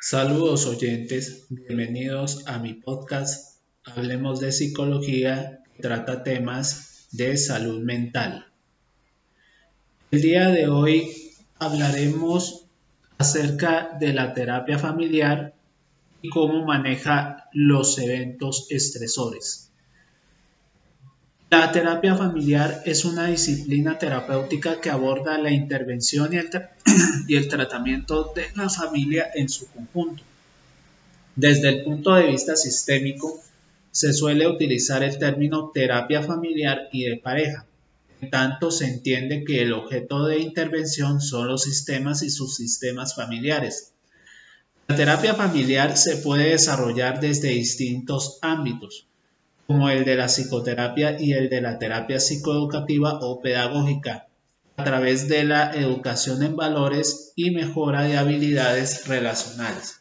Saludos 0.00 0.64
oyentes, 0.66 1.46
bienvenidos 1.48 2.46
a 2.46 2.60
mi 2.60 2.72
podcast 2.72 3.58
Hablemos 3.82 4.38
de 4.38 4.52
Psicología 4.52 5.64
que 5.74 5.82
trata 5.82 6.22
temas 6.22 7.08
de 7.10 7.36
salud 7.36 7.80
mental. 7.80 8.46
El 10.12 10.22
día 10.22 10.50
de 10.50 10.68
hoy 10.68 11.10
hablaremos 11.58 12.66
acerca 13.18 13.96
de 13.98 14.12
la 14.12 14.34
terapia 14.34 14.78
familiar 14.78 15.54
y 16.22 16.28
cómo 16.28 16.64
maneja 16.64 17.48
los 17.52 17.98
eventos 17.98 18.68
estresores. 18.70 19.67
La 21.50 21.72
terapia 21.72 22.14
familiar 22.14 22.82
es 22.84 23.06
una 23.06 23.26
disciplina 23.28 23.98
terapéutica 23.98 24.82
que 24.82 24.90
aborda 24.90 25.38
la 25.38 25.50
intervención 25.50 26.30
y 27.26 27.36
el, 27.36 27.48
tratamiento 27.48 28.32
de 28.34 28.48
la 28.54 28.68
familia 28.68 29.30
en 29.34 29.48
su 29.48 29.66
conjunto. 29.68 30.22
Desde 31.36 31.70
el 31.70 31.84
punto 31.84 32.12
de 32.14 32.26
vista 32.26 32.54
sistémico, 32.54 33.40
se 33.90 34.12
suele 34.12 34.46
utilizar 34.46 35.02
el 35.02 35.18
término 35.18 35.70
terapia 35.72 36.22
familiar 36.22 36.90
y 36.92 37.04
de 37.04 37.16
pareja. 37.16 37.64
En 38.20 38.28
tanto, 38.28 38.70
se 38.70 38.84
entiende 38.84 39.42
que 39.42 39.62
el 39.62 39.72
objeto 39.72 40.26
de 40.26 40.40
intervención 40.40 41.22
son 41.22 41.48
los 41.48 41.62
sistemas 41.62 42.22
y 42.22 42.28
sus 42.28 42.56
sistemas 42.56 43.14
familiares. 43.14 43.92
La 44.86 44.96
terapia 44.96 45.34
familiar 45.34 45.96
se 45.96 46.16
puede 46.16 46.50
desarrollar 46.50 47.20
desde 47.20 47.48
distintos 47.48 48.38
ámbitos, 48.42 49.06
como 49.68 49.90
el 49.90 50.06
de 50.06 50.16
la 50.16 50.28
psicoterapia 50.28 51.20
y 51.20 51.34
el 51.34 51.50
de 51.50 51.60
la 51.60 51.78
terapia 51.78 52.18
psicoeducativa 52.18 53.18
o 53.20 53.42
pedagógica, 53.42 54.26
a 54.78 54.84
través 54.84 55.28
de 55.28 55.44
la 55.44 55.72
educación 55.74 56.42
en 56.42 56.56
valores 56.56 57.34
y 57.36 57.50
mejora 57.50 58.04
de 58.04 58.16
habilidades 58.16 59.06
relacionales. 59.08 60.00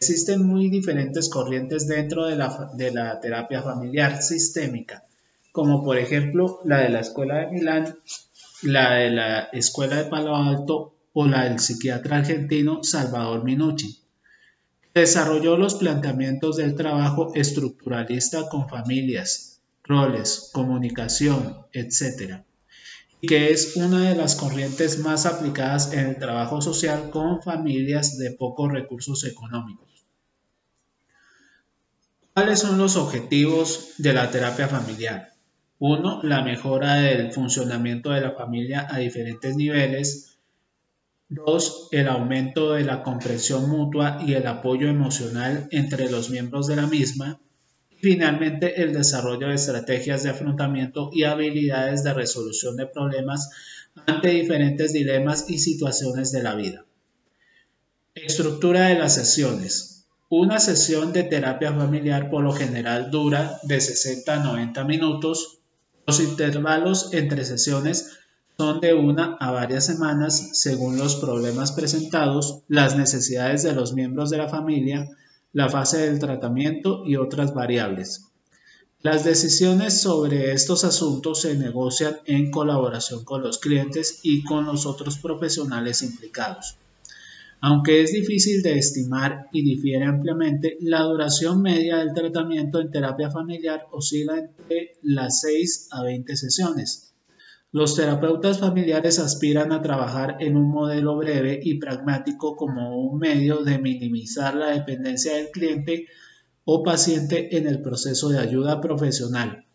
Existen 0.00 0.46
muy 0.46 0.70
diferentes 0.70 1.28
corrientes 1.28 1.86
dentro 1.86 2.24
de 2.24 2.36
la, 2.36 2.70
de 2.72 2.90
la 2.90 3.20
terapia 3.20 3.60
familiar 3.60 4.22
sistémica, 4.22 5.04
como 5.52 5.84
por 5.84 5.98
ejemplo 5.98 6.60
la 6.64 6.78
de 6.78 6.88
la 6.88 7.00
Escuela 7.00 7.40
de 7.40 7.48
Milán, 7.48 7.98
la 8.62 8.94
de 8.94 9.10
la 9.10 9.40
Escuela 9.52 9.96
de 9.96 10.04
Palo 10.04 10.34
Alto 10.34 10.94
o 11.12 11.26
la 11.26 11.44
del 11.44 11.58
psiquiatra 11.58 12.16
argentino 12.16 12.82
Salvador 12.82 13.44
Minucci. 13.44 14.05
Desarrolló 14.96 15.58
los 15.58 15.74
planteamientos 15.74 16.56
del 16.56 16.74
trabajo 16.74 17.30
estructuralista 17.34 18.48
con 18.48 18.66
familias, 18.66 19.60
roles, 19.84 20.48
comunicación, 20.54 21.66
etc. 21.74 22.40
y 23.20 23.26
que 23.26 23.50
es 23.50 23.76
una 23.76 24.08
de 24.08 24.16
las 24.16 24.36
corrientes 24.36 24.98
más 25.00 25.26
aplicadas 25.26 25.92
en 25.92 26.06
el 26.06 26.16
trabajo 26.16 26.62
social 26.62 27.10
con 27.10 27.42
familias 27.42 28.16
de 28.16 28.30
pocos 28.30 28.72
recursos 28.72 29.24
económicos. 29.24 30.06
¿Cuáles 32.32 32.60
son 32.60 32.78
los 32.78 32.96
objetivos 32.96 33.90
de 33.98 34.14
la 34.14 34.30
terapia 34.30 34.66
familiar? 34.66 35.34
Uno, 35.78 36.22
la 36.22 36.40
mejora 36.40 36.94
del 36.94 37.32
funcionamiento 37.32 38.12
de 38.12 38.22
la 38.22 38.30
familia 38.30 38.86
a 38.90 38.96
diferentes 38.96 39.56
niveles, 39.56 40.35
2. 41.28 41.88
El 41.90 42.06
aumento 42.06 42.72
de 42.72 42.84
la 42.84 43.02
comprensión 43.02 43.68
mutua 43.68 44.20
y 44.24 44.34
el 44.34 44.46
apoyo 44.46 44.88
emocional 44.88 45.66
entre 45.72 46.08
los 46.08 46.30
miembros 46.30 46.68
de 46.68 46.76
la 46.76 46.86
misma. 46.86 47.40
Y 47.90 47.96
finalmente, 47.96 48.82
el 48.82 48.92
desarrollo 48.92 49.48
de 49.48 49.54
estrategias 49.54 50.22
de 50.22 50.30
afrontamiento 50.30 51.10
y 51.12 51.24
habilidades 51.24 52.04
de 52.04 52.14
resolución 52.14 52.76
de 52.76 52.86
problemas 52.86 53.50
ante 54.06 54.28
diferentes 54.28 54.92
dilemas 54.92 55.46
y 55.48 55.58
situaciones 55.58 56.30
de 56.30 56.42
la 56.44 56.54
vida. 56.54 56.84
Estructura 58.14 58.86
de 58.88 58.98
las 58.98 59.14
sesiones. 59.14 60.06
Una 60.28 60.60
sesión 60.60 61.12
de 61.12 61.24
terapia 61.24 61.72
familiar 61.72 62.30
por 62.30 62.44
lo 62.44 62.52
general 62.52 63.10
dura 63.10 63.58
de 63.64 63.80
60 63.80 64.32
a 64.32 64.44
90 64.44 64.84
minutos. 64.84 65.58
Los 66.06 66.20
intervalos 66.20 67.12
entre 67.14 67.44
sesiones 67.44 68.16
son 68.58 68.80
de 68.80 68.94
una 68.94 69.36
a 69.38 69.50
varias 69.50 69.84
semanas 69.84 70.50
según 70.54 70.96
los 70.96 71.16
problemas 71.16 71.72
presentados, 71.72 72.62
las 72.68 72.96
necesidades 72.96 73.62
de 73.62 73.74
los 73.74 73.92
miembros 73.92 74.30
de 74.30 74.38
la 74.38 74.48
familia, 74.48 75.10
la 75.52 75.68
fase 75.68 75.98
del 75.98 76.18
tratamiento 76.18 77.02
y 77.04 77.16
otras 77.16 77.52
variables. 77.52 78.28
Las 79.02 79.24
decisiones 79.24 80.00
sobre 80.00 80.52
estos 80.52 80.84
asuntos 80.84 81.42
se 81.42 81.54
negocian 81.56 82.16
en 82.24 82.50
colaboración 82.50 83.24
con 83.24 83.42
los 83.42 83.58
clientes 83.58 84.20
y 84.22 84.42
con 84.42 84.64
los 84.64 84.86
otros 84.86 85.18
profesionales 85.18 86.00
implicados. 86.02 86.78
Aunque 87.60 88.02
es 88.02 88.12
difícil 88.12 88.62
de 88.62 88.78
estimar 88.78 89.48
y 89.52 89.62
difiere 89.62 90.06
ampliamente, 90.06 90.78
la 90.80 91.02
duración 91.02 91.60
media 91.60 91.98
del 91.98 92.14
tratamiento 92.14 92.80
en 92.80 92.90
terapia 92.90 93.30
familiar 93.30 93.86
oscila 93.92 94.38
entre 94.38 94.96
las 95.02 95.40
6 95.40 95.88
a 95.92 96.02
20 96.02 96.36
sesiones 96.36 97.06
los 97.72 97.94
terapeutas 97.94 98.60
familiares 98.60 99.18
aspiran 99.18 99.72
a 99.72 99.82
trabajar 99.82 100.36
en 100.40 100.56
un 100.56 100.70
modelo 100.70 101.16
breve 101.16 101.60
y 101.62 101.78
pragmático 101.78 102.56
como 102.56 102.98
un 102.98 103.18
medio 103.18 103.64
de 103.64 103.78
minimizar 103.78 104.54
la 104.54 104.68
dependencia 104.68 105.34
del 105.34 105.50
cliente 105.50 106.06
o 106.64 106.82
paciente 106.82 107.56
en 107.56 107.66
el 107.66 107.82
proceso 107.82 108.28
de 108.28 108.38
ayuda 108.38 108.80
profesional. 108.80 109.66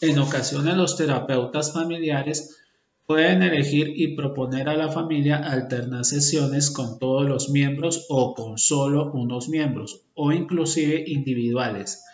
En 0.00 0.18
ocasiones 0.18 0.76
los 0.76 0.96
terapeutas 0.96 1.72
familiares 1.72 2.56
pueden 3.06 3.42
elegir 3.42 3.92
y 3.96 4.14
proponer 4.14 4.68
a 4.68 4.76
la 4.76 4.90
familia 4.90 5.38
alternar 5.38 6.04
sesiones 6.04 6.70
con 6.70 6.98
todos 6.98 7.26
los 7.26 7.48
miembros 7.48 8.06
o 8.10 8.34
con 8.34 8.58
solo 8.58 9.10
unos 9.12 9.48
miembros 9.48 10.02
o 10.14 10.30
inclusive 10.30 11.04
individuales 11.06 12.04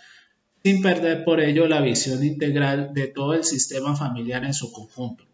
sin 0.65 0.81
perder 0.81 1.25
por 1.25 1.41
ello 1.41 1.69
la 1.69 1.83
visión 1.83 2.25
integral 2.25 2.95
de 2.95 3.09
todo 3.09 3.35
el 3.35 3.45
sistema 3.45 3.95
familiar 3.95 4.45
en 4.45 4.55
su 4.55 4.73
conjunto. 4.73 5.27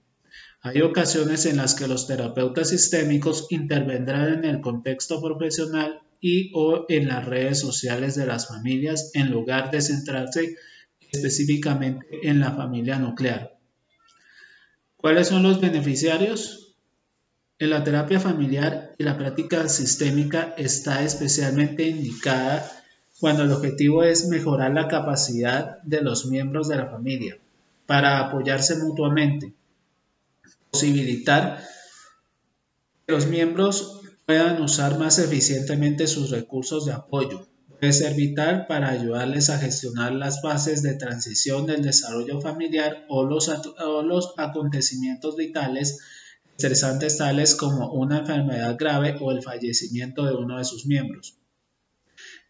Hay 0.61 0.83
ocasiones 0.83 1.47
en 1.47 1.57
las 1.57 1.77
que 1.77 1.87
los 1.87 2.09
terapeutas 2.09 2.71
sistémicos 2.71 3.47
intervendrán 3.51 4.33
en 4.33 4.45
el 4.45 4.61
contexto 4.61 5.23
profesional 5.23 6.01
y 6.21 6.51
o 6.53 6.85
en 6.89 7.07
las 7.07 7.25
redes 7.25 7.61
sociales 7.61 8.17
de 8.17 8.27
las 8.27 8.49
familias 8.49 9.13
en 9.15 9.31
lugar 9.31 9.71
de 9.71 9.81
centrarse 9.81 10.57
específicamente 11.13 12.07
en 12.29 12.41
la 12.41 12.51
familia 12.51 12.99
nuclear. 12.99 13.57
¿Cuáles 14.97 15.29
son 15.29 15.45
los 15.45 15.61
beneficiarios? 15.61 16.75
En 17.61 17.71
la 17.71 17.85
terapia 17.85 18.19
familiar 18.19 18.95
y 18.99 19.05
la 19.05 19.17
práctica 19.17 19.69
sistémica 19.69 20.55
está 20.59 21.05
especialmente 21.05 21.87
indicada 21.87 22.80
cuando 23.21 23.43
el 23.43 23.53
objetivo 23.53 24.03
es 24.03 24.29
mejorar 24.29 24.73
la 24.73 24.89
capacidad 24.89 25.83
de 25.83 26.01
los 26.01 26.27
miembros 26.27 26.69
de 26.69 26.77
la 26.77 26.87
familia 26.87 27.39
para 27.87 28.19
apoyarse 28.21 28.77
mutuamente, 28.77 29.53
posibilitar 30.71 31.63
que 33.07 33.13
los 33.13 33.27
miembros 33.27 34.01
puedan 34.25 34.63
usar 34.63 34.99
más 34.99 35.19
eficientemente 35.19 36.07
sus 36.07 36.31
recursos 36.31 36.87
de 36.87 36.93
apoyo. 36.93 37.47
Puede 37.69 37.93
ser 37.93 38.15
vital 38.15 38.67
para 38.67 38.91
ayudarles 38.91 39.51
a 39.51 39.59
gestionar 39.59 40.13
las 40.13 40.41
fases 40.41 40.83
de 40.83 40.95
transición 40.95 41.67
del 41.67 41.83
desarrollo 41.83 42.41
familiar 42.41 43.05
o 43.09 43.25
los, 43.25 43.51
acontecimientos 44.37 45.37
vitales 45.37 45.99
estresantes 46.57 47.19
tales 47.19 47.55
como 47.55 47.91
una 47.93 48.19
enfermedad 48.19 48.77
grave 48.79 49.17
o 49.21 49.33
el 49.33 49.43
fallecimiento 49.43 50.25
de 50.27 50.35
uno 50.35 50.59
de 50.59 50.65
sus 50.65 50.87
miembros. 50.87 51.40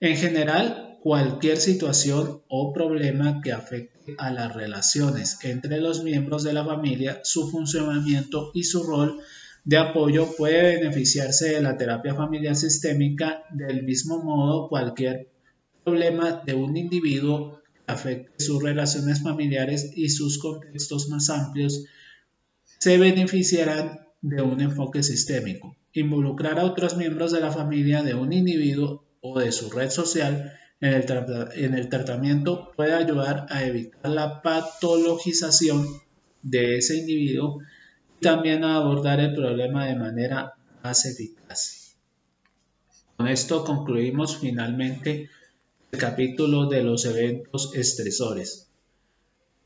En 0.01 0.17
general, 0.17 0.99
cualquier 1.03 1.59
situación 1.59 2.41
o 2.49 2.73
problema 2.73 3.43
que 3.43 3.53
afecte 3.53 4.15
a 4.17 4.31
las 4.31 4.55
relaciones 4.55 5.39
entre 5.45 5.79
los 5.79 6.03
miembros 6.03 6.43
de 6.43 6.55
la 6.55 6.65
familia, 6.65 7.21
su 7.23 7.51
funcionamiento 7.51 8.51
y 8.55 8.65
su 8.65 8.83
rol 8.83 9.21
de 9.65 9.77
apoyo 9.77 10.35
puede 10.39 10.79
beneficiarse 10.79 11.51
de 11.51 11.61
la 11.61 11.77
terapia 11.77 12.15
familiar 12.15 12.57
sistémica 12.57 13.45
del 13.51 13.83
mismo 13.83 14.23
modo 14.23 14.71
cualquier 14.71 15.29
problema 15.85 16.43
de 16.47 16.55
un 16.55 16.79
individuo 16.79 17.61
que 17.87 17.93
afecte 17.93 18.43
sus 18.43 18.63
relaciones 18.63 19.23
familiares 19.23 19.93
y 19.95 20.09
sus 20.09 20.39
contextos 20.39 21.11
más 21.11 21.29
amplios 21.29 21.85
se 22.79 22.97
beneficiarán 22.97 24.07
de 24.23 24.41
un 24.41 24.63
enfoque 24.63 25.03
sistémico. 25.03 25.77
Involucrar 25.93 26.59
a 26.59 26.65
otros 26.65 26.97
miembros 26.97 27.33
de 27.33 27.41
la 27.41 27.51
familia 27.51 28.03
de 28.03 28.15
un 28.15 28.33
individuo 28.33 29.10
o 29.21 29.39
de 29.39 29.53
su 29.53 29.71
red 29.71 29.91
social 29.91 30.53
en 30.81 30.95
el, 30.95 31.05
en 31.55 31.75
el 31.75 31.89
tratamiento 31.89 32.73
puede 32.75 32.95
ayudar 32.95 33.47
a 33.51 33.65
evitar 33.65 34.11
la 34.11 34.41
patologización 34.43 35.87
de 36.43 36.79
ese 36.79 36.97
individuo 36.97 37.59
y 38.19 38.23
también 38.23 38.65
a 38.65 38.77
abordar 38.77 39.21
el 39.21 39.35
problema 39.35 39.87
de 39.87 39.97
manera 39.97 40.55
más 40.83 41.05
eficaz. 41.05 41.97
Con 43.17 43.29
esto 43.29 43.65
concluimos 43.65 44.39
finalmente 44.39 45.29
el 45.93 45.99
capítulo 45.99 46.67
de 46.69 46.83
los 46.83 47.05
eventos 47.05 47.75
estresores. 47.75 48.71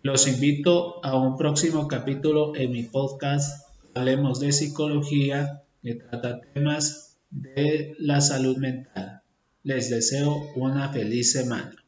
Los 0.02 0.26
invito 0.26 1.04
a 1.04 1.16
un 1.16 1.36
próximo 1.36 1.86
capítulo 1.86 2.56
en 2.56 2.72
mi 2.72 2.82
podcast 2.82 3.64
Hablemos 3.94 4.40
de 4.40 4.52
Psicología 4.52 5.62
que 5.82 5.94
trata 5.94 6.40
temas 6.40 7.16
de 7.30 7.94
la 7.98 8.20
salud 8.20 8.56
mental. 8.56 9.23
Les 9.64 9.88
deseo 9.88 10.52
una 10.56 10.90
feliz 10.90 11.32
semana. 11.32 11.83